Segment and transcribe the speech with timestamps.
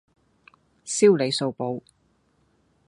[0.83, 1.83] 燒你數簿